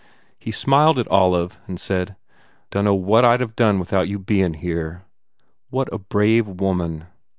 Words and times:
He 0.39 0.49
smiled 0.49 0.97
at 0.97 1.07
Olive 1.09 1.59
and 1.67 1.79
said, 1.79 2.15
"Dunno 2.71 2.91
what 2.95 3.23
I 3.23 3.37
d 3.37 3.41
have 3.43 3.55
done 3.55 3.77
without 3.77 4.07
you 4.07 4.17
bein 4.17 4.55
here." 4.55 5.03
What 5.69 5.93
a 5.93 5.99
brave 5.99 6.47
woman! 6.47 7.05